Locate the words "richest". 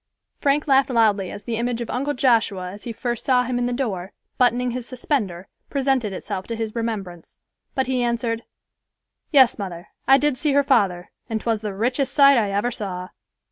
11.75-12.15